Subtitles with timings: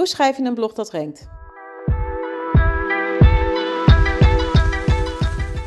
[0.00, 1.28] Hoe schrijf je een blog dat rankt?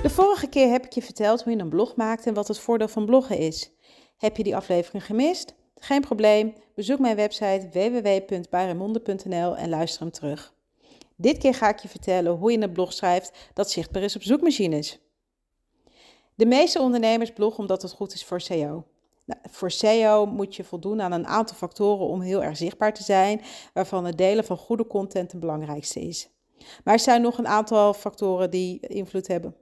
[0.02, 2.60] De vorige keer heb ik je verteld hoe je een blog maakt en wat het
[2.60, 3.72] voordeel van bloggen is.
[4.18, 5.54] Heb je die aflevering gemist?
[5.76, 10.54] Geen probleem, bezoek mijn website www.baremonde.nl en luister hem terug.
[11.16, 14.24] Dit keer ga ik je vertellen hoe je een blog schrijft dat zichtbaar is op
[14.24, 15.00] zoekmachines.
[16.36, 18.86] De meeste ondernemers bloggen omdat het goed is voor SEO.
[19.26, 23.04] Nou, voor SEO moet je voldoen aan een aantal factoren om heel erg zichtbaar te
[23.04, 23.42] zijn,
[23.74, 26.30] waarvan het delen van goede content het belangrijkste is.
[26.84, 29.56] Maar er zijn nog een aantal factoren die invloed hebben.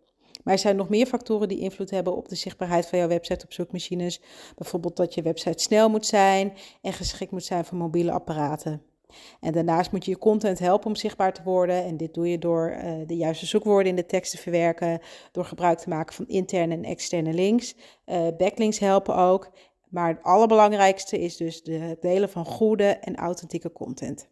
[0.43, 3.45] Maar er zijn nog meer factoren die invloed hebben op de zichtbaarheid van jouw website
[3.45, 4.21] op zoekmachines.
[4.55, 8.90] Bijvoorbeeld dat je website snel moet zijn en geschikt moet zijn voor mobiele apparaten.
[9.39, 11.83] En daarnaast moet je je content helpen om zichtbaar te worden.
[11.83, 14.99] En dit doe je door uh, de juiste zoekwoorden in de tekst te verwerken,
[15.31, 17.75] door gebruik te maken van interne en externe links.
[18.05, 19.51] Uh, backlinks helpen ook.
[19.89, 24.29] Maar het allerbelangrijkste is dus het delen van goede en authentieke content.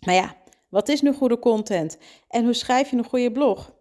[0.00, 0.36] Maar ja,
[0.68, 1.98] wat is nu goede content?
[2.28, 3.74] En hoe schrijf je een goede blog?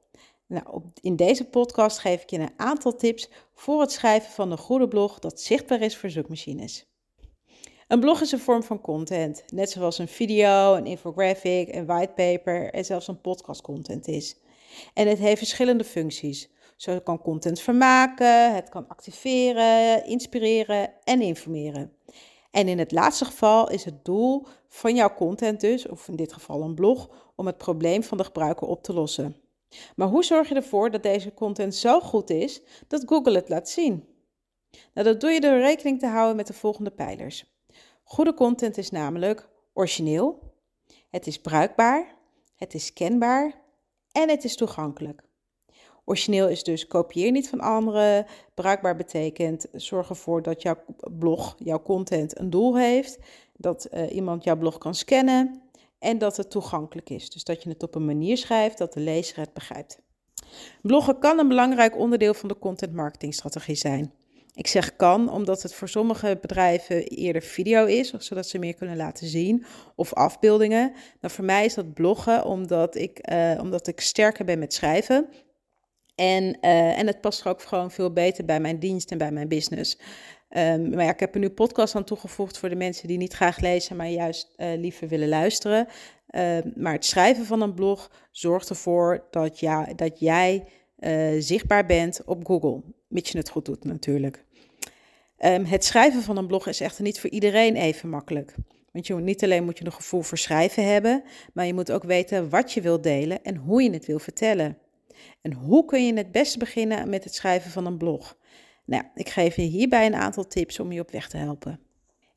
[0.47, 4.57] Nou, in deze podcast geef ik je een aantal tips voor het schrijven van een
[4.57, 6.90] goede blog dat zichtbaar is voor zoekmachines.
[7.91, 12.73] Een blog is een vorm van content, net zoals een video, een infographic, een whitepaper
[12.73, 14.35] en zelfs een podcast content is.
[14.93, 16.49] En het heeft verschillende functies.
[16.75, 21.93] Zo kan content vermaken, het kan activeren, inspireren en informeren.
[22.51, 26.33] En in het laatste geval is het doel van jouw content dus, of in dit
[26.33, 29.35] geval een blog, om het probleem van de gebruiker op te lossen.
[29.95, 33.69] Maar hoe zorg je ervoor dat deze content zo goed is dat Google het laat
[33.69, 34.07] zien?
[34.93, 37.49] Nou, dat doe je door rekening te houden met de volgende pijlers.
[38.11, 40.53] Goede content is namelijk origineel,
[41.09, 42.15] het is bruikbaar,
[42.55, 43.53] het is kenbaar
[44.11, 45.23] en het is toegankelijk.
[46.05, 48.25] Origineel is dus kopieer niet van anderen.
[48.53, 50.75] Bruikbaar betekent zorg ervoor dat jouw
[51.11, 53.19] blog, jouw content een doel heeft,
[53.57, 55.61] dat uh, iemand jouw blog kan scannen
[55.99, 57.29] en dat het toegankelijk is.
[57.29, 60.01] Dus dat je het op een manier schrijft dat de lezer het begrijpt.
[60.81, 64.13] Bloggen kan een belangrijk onderdeel van de content marketingstrategie zijn.
[64.53, 68.97] Ik zeg kan, omdat het voor sommige bedrijven eerder video is, zodat ze meer kunnen
[68.97, 70.93] laten zien, of afbeeldingen.
[71.21, 75.29] Maar voor mij is dat bloggen, omdat ik, uh, omdat ik sterker ben met schrijven.
[76.15, 79.47] En, uh, en het past ook gewoon veel beter bij mijn dienst en bij mijn
[79.47, 79.99] business.
[80.49, 83.33] Um, maar ja, ik heb er nu podcast aan toegevoegd voor de mensen die niet
[83.33, 85.87] graag lezen, maar juist uh, liever willen luisteren.
[86.35, 90.67] Um, maar het schrijven van een blog zorgt ervoor dat, ja, dat jij
[91.39, 92.83] zichtbaar bent op Google.
[93.11, 94.45] Mits je het goed doet natuurlijk.
[95.45, 98.55] Um, het schrijven van een blog is echter niet voor iedereen even makkelijk.
[98.91, 101.23] Want je, niet alleen moet je een gevoel voor schrijven hebben,
[101.53, 104.77] maar je moet ook weten wat je wilt delen en hoe je het wil vertellen.
[105.41, 108.37] En hoe kun je het beste beginnen met het schrijven van een blog?
[108.85, 111.79] Nou, ik geef je hierbij een aantal tips om je op weg te helpen.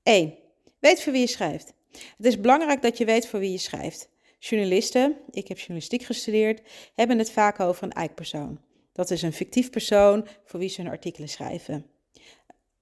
[0.02, 0.34] 1.
[0.78, 1.74] Weet voor wie je schrijft.
[1.90, 4.08] Het is belangrijk dat je weet voor wie je schrijft.
[4.38, 6.62] Journalisten, ik heb journalistiek gestudeerd,
[6.94, 8.60] hebben het vaak over een eikpersoon.
[8.94, 11.86] Dat is een fictief persoon voor wie ze hun artikelen schrijven.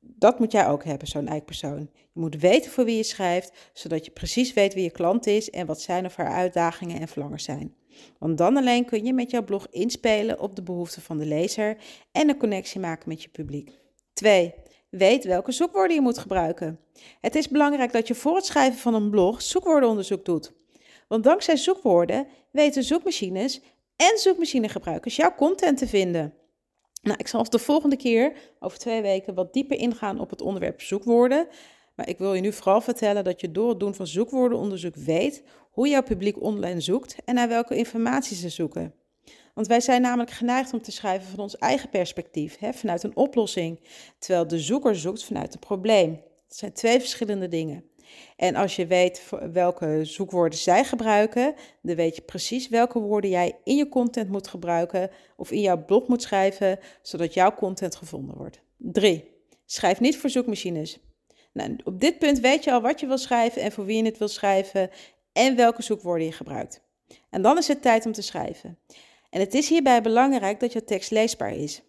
[0.00, 1.90] Dat moet jij ook hebben, zo'n eikpersoon.
[1.94, 5.50] Je moet weten voor wie je schrijft, zodat je precies weet wie je klant is
[5.50, 7.74] en wat zijn of haar uitdagingen en verlangens zijn.
[8.18, 11.76] Want dan alleen kun je met jouw blog inspelen op de behoeften van de lezer
[12.12, 13.70] en een connectie maken met je publiek.
[14.12, 14.54] 2.
[14.88, 16.80] Weet welke zoekwoorden je moet gebruiken.
[17.20, 20.52] Het is belangrijk dat je voor het schrijven van een blog zoekwoordenonderzoek doet.
[21.08, 23.60] Want dankzij zoekwoorden weten zoekmachines
[24.10, 26.34] en zoekmachinegebruikers jouw content te vinden.
[27.02, 30.80] Nou, ik zal de volgende keer, over twee weken, wat dieper ingaan op het onderwerp
[30.80, 31.46] zoekwoorden.
[31.94, 35.42] Maar ik wil je nu vooral vertellen dat je door het doen van zoekwoordenonderzoek weet
[35.70, 38.94] hoe jouw publiek online zoekt en naar welke informatie ze zoeken.
[39.54, 43.16] Want wij zijn namelijk geneigd om te schrijven van ons eigen perspectief, hè, vanuit een
[43.16, 43.80] oplossing,
[44.18, 46.20] terwijl de zoeker zoekt vanuit een probleem.
[46.48, 47.84] Dat zijn twee verschillende dingen.
[48.36, 53.58] En als je weet welke zoekwoorden zij gebruiken, dan weet je precies welke woorden jij
[53.64, 58.36] in je content moet gebruiken of in jouw blog moet schrijven, zodat jouw content gevonden
[58.36, 58.60] wordt.
[58.76, 59.30] 3.
[59.66, 60.98] Schrijf niet voor zoekmachines.
[61.52, 64.04] Nou, op dit punt weet je al wat je wil schrijven en voor wie je
[64.04, 64.90] het wil schrijven
[65.32, 66.82] en welke zoekwoorden je gebruikt.
[67.30, 68.78] En dan is het tijd om te schrijven.
[69.30, 71.82] En het is hierbij belangrijk dat je tekst leesbaar is.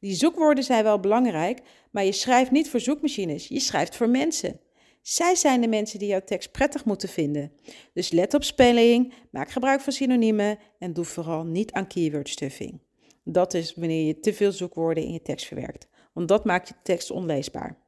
[0.00, 1.60] Die zoekwoorden zijn wel belangrijk,
[1.90, 4.60] maar je schrijft niet voor zoekmachines, je schrijft voor mensen.
[5.02, 7.52] Zij zijn de mensen die jouw tekst prettig moeten vinden.
[7.92, 12.80] Dus let op spelling, maak gebruik van synoniemen en doe vooral niet aan keyword stuffing.
[13.24, 16.74] Dat is wanneer je te veel zoekwoorden in je tekst verwerkt, want dat maakt je
[16.82, 17.78] tekst onleesbaar.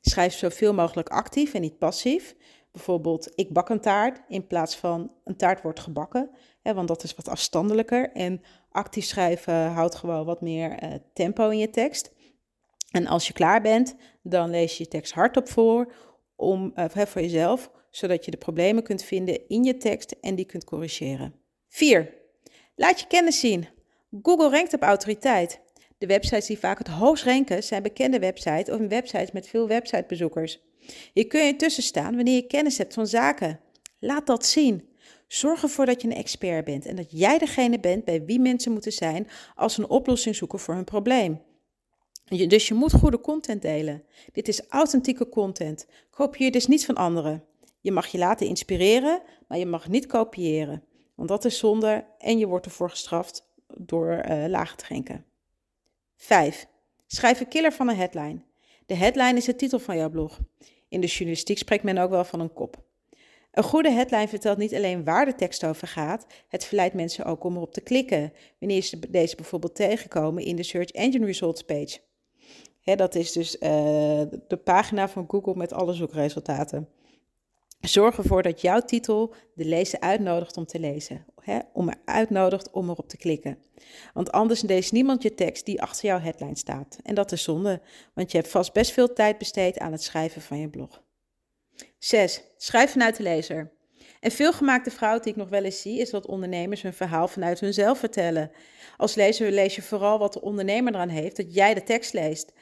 [0.00, 2.34] Schrijf zoveel mogelijk actief en niet passief.
[2.72, 6.30] Bijvoorbeeld, ik bak een taart in plaats van een taart wordt gebakken,
[6.62, 8.12] hè, want dat is wat afstandelijker.
[8.12, 8.40] En
[8.70, 12.16] actief schrijven houdt gewoon wat meer uh, tempo in je tekst.
[12.90, 15.92] En als je klaar bent, dan lees je je tekst hardop voor
[16.38, 20.44] om, uh, voor jezelf, zodat je de problemen kunt vinden in je tekst en die
[20.44, 21.34] kunt corrigeren.
[21.68, 22.14] 4.
[22.74, 23.68] Laat je kennis zien.
[24.22, 25.60] Google rankt op autoriteit.
[25.98, 30.60] De websites die vaak het hoogst ranken zijn bekende websites of websites met veel websitebezoekers.
[31.12, 33.60] Hier kun je tussen staan wanneer je kennis hebt van zaken.
[33.98, 34.88] Laat dat zien.
[35.26, 38.72] Zorg ervoor dat je een expert bent en dat jij degene bent bij wie mensen
[38.72, 41.40] moeten zijn als ze een oplossing zoeken voor hun probleem.
[42.28, 44.04] Dus je moet goede content delen.
[44.32, 45.86] Dit is authentieke content.
[46.10, 47.44] Kopieer dus niet van anderen.
[47.80, 50.84] Je mag je laten inspireren, maar je mag niet kopiëren.
[51.14, 53.46] Want dat is zonde en je wordt ervoor gestraft
[53.76, 55.24] door uh, laag te drinken.
[56.16, 56.66] 5.
[57.06, 58.42] Schrijf een killer van een headline.
[58.86, 60.38] De headline is de titel van jouw blog.
[60.88, 62.86] In de journalistiek spreekt men ook wel van een kop.
[63.52, 67.44] Een goede headline vertelt niet alleen waar de tekst over gaat, het verleidt mensen ook
[67.44, 71.98] om erop te klikken, wanneer ze deze bijvoorbeeld tegenkomen in de Search Engine Results page.
[72.96, 73.60] Dat is dus uh,
[74.48, 76.88] de pagina van Google met alle zoekresultaten.
[77.80, 82.70] Zorg ervoor dat jouw titel de lezer uitnodigt om te lezen, hè, om er uitnodigt
[82.70, 83.58] om erop te klikken.
[84.14, 86.98] Want anders leest niemand je tekst die achter jouw headline staat.
[87.02, 87.80] En dat is zonde,
[88.14, 91.02] want je hebt vast best veel tijd besteed aan het schrijven van je blog.
[91.98, 92.42] 6.
[92.56, 93.72] Schrijf vanuit de lezer.
[94.20, 97.60] Een veelgemaakte fout die ik nog wel eens zie, is dat ondernemers hun verhaal vanuit
[97.60, 98.50] hunzelf vertellen.
[98.96, 102.52] Als lezer lees je vooral wat de ondernemer eraan heeft dat jij de tekst leest.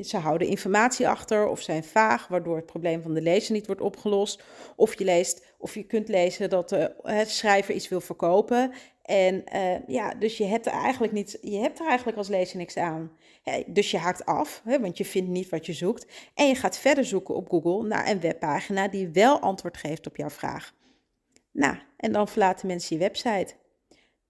[0.00, 3.80] Ze houden informatie achter of zijn vaag, waardoor het probleem van de lezer niet wordt
[3.80, 4.42] opgelost.
[4.76, 6.94] Of je leest, of je kunt lezen dat de
[7.26, 8.72] schrijver iets wil verkopen.
[9.02, 12.56] En uh, ja, dus je hebt er eigenlijk niet, je hebt er eigenlijk als lezer
[12.56, 13.12] niks aan.
[13.66, 16.06] dus je haakt af, want je vindt niet wat je zoekt.
[16.34, 20.16] En je gaat verder zoeken op Google naar een webpagina die wel antwoord geeft op
[20.16, 20.74] jouw vraag.
[21.52, 23.54] Nou, en dan verlaten mensen je website.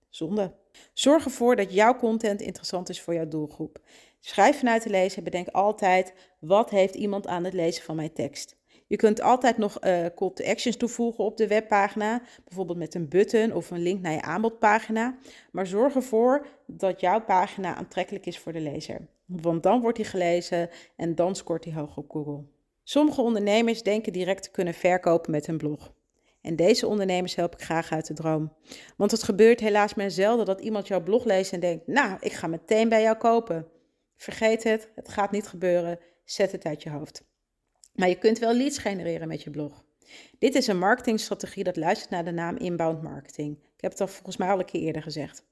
[0.08, 0.54] Zonde.
[0.92, 3.80] Zorg ervoor dat jouw content interessant is voor jouw doelgroep.
[4.20, 5.22] Schrijf vanuit de lezer.
[5.22, 8.56] Bedenk altijd, wat heeft iemand aan het lezen van mijn tekst?
[8.86, 13.08] Je kunt altijd nog uh, call to actions toevoegen op de webpagina, bijvoorbeeld met een
[13.08, 15.18] button of een link naar je aanbodpagina.
[15.52, 19.06] Maar zorg ervoor dat jouw pagina aantrekkelijk is voor de lezer.
[19.24, 22.44] Want dan wordt hij gelezen en dan scoort hij hoog op Google.
[22.82, 25.92] Sommige ondernemers denken direct te kunnen verkopen met hun blog.
[26.48, 28.52] En deze ondernemers help ik graag uit de droom.
[28.96, 32.32] Want het gebeurt helaas maar zelden dat iemand jouw blog leest en denkt: Nou, ik
[32.32, 33.66] ga meteen bij jou kopen.
[34.16, 35.98] Vergeet het, het gaat niet gebeuren.
[36.24, 37.24] Zet het uit je hoofd.
[37.94, 39.84] Maar je kunt wel leads genereren met je blog.
[40.38, 43.56] Dit is een marketingstrategie dat luistert naar de naam inbound marketing.
[43.56, 45.44] Ik heb het al volgens mij al een keer eerder gezegd.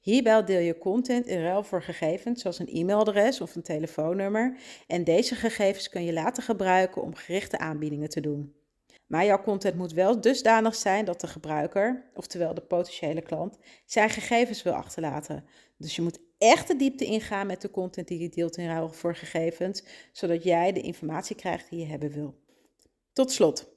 [0.00, 4.56] Hierbij deel je content in ruil voor gegevens zoals een e-mailadres of een telefoonnummer.
[4.86, 8.62] En deze gegevens kun je later gebruiken om gerichte aanbiedingen te doen.
[9.14, 14.10] Maar jouw content moet wel dusdanig zijn dat de gebruiker, oftewel de potentiële klant, zijn
[14.10, 15.44] gegevens wil achterlaten.
[15.76, 18.88] Dus je moet echt de diepte ingaan met de content die je deelt in ruil
[18.88, 22.34] voor gegevens, zodat jij de informatie krijgt die je hebben wil.
[23.12, 23.68] Tot slot,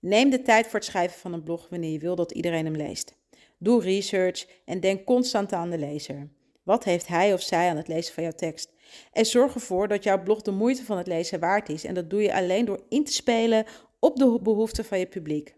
[0.00, 2.76] neem de tijd voor het schrijven van een blog wanneer je wil dat iedereen hem
[2.76, 3.16] leest.
[3.58, 6.28] Doe research en denk constant aan de lezer.
[6.62, 8.72] Wat heeft hij of zij aan het lezen van jouw tekst?
[9.12, 11.84] En zorg ervoor dat jouw blog de moeite van het lezen waard is.
[11.84, 13.66] En dat doe je alleen door in te spelen
[14.02, 15.54] op de behoeften van je publiek.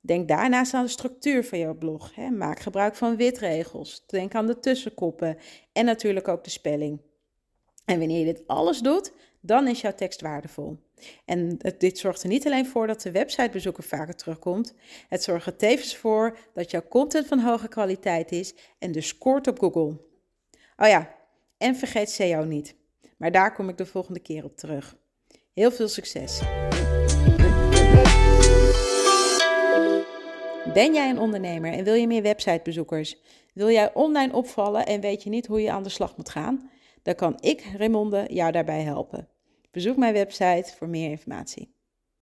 [0.00, 2.14] Denk daarnaast aan de structuur van jouw blog.
[2.14, 2.30] Hè.
[2.30, 4.04] Maak gebruik van witregels.
[4.06, 5.38] Denk aan de tussenkoppen
[5.72, 7.00] en natuurlijk ook de spelling.
[7.84, 10.76] En wanneer je dit alles doet, dan is jouw tekst waardevol.
[11.24, 14.74] En dit zorgt er niet alleen voor dat de websitebezoeker vaker terugkomt,
[15.08, 19.46] het zorgt er tevens voor dat jouw content van hoge kwaliteit is en dus scoort
[19.46, 20.00] op Google.
[20.76, 21.14] Oh ja,
[21.58, 22.74] en vergeet SEO niet.
[23.16, 24.96] Maar daar kom ik de volgende keer op terug.
[25.52, 26.40] Heel veel succes!
[30.74, 33.16] Ben jij een ondernemer en wil je meer websitebezoekers?
[33.54, 36.70] Wil jij online opvallen en weet je niet hoe je aan de slag moet gaan?
[37.02, 39.28] Dan kan ik, Raymonde, jou daarbij helpen.
[39.70, 41.77] Bezoek mijn website voor meer informatie.